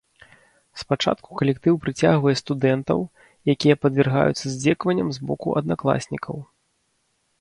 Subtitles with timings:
[0.81, 2.99] Спачатку калектыў прыцягвае студэнтаў,
[3.55, 6.35] якія падвяргаюцца здзекаванням з боку аднакласнікаў.